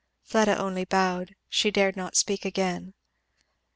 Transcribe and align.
Fleda 0.23 0.57
only 0.57 0.83
bowed; 0.83 1.35
she 1.47 1.69
dared 1.69 1.95
not 1.95 2.15
speak 2.17 2.43
again. 2.43 2.95